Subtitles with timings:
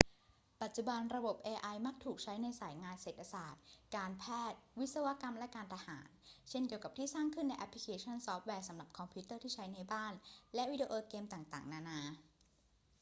[0.61, 3.61] ปัจจุบัน ระบบ ai มักถูกใช้ในสายงานเศรษฐศาสตร์
[3.95, 6.07] การแพทย์ วิศวกรรม และการทหาร
[6.49, 10.13] เช่นเดียวกับที่สร้างขึ้นในแอปพลิเคชันซอฟต์แวร์สำหรับคอมพิวเตอร์ที่ใช้ในบ้าน
[10.55, 11.99] และวิดีโอเกมต่างๆ นานา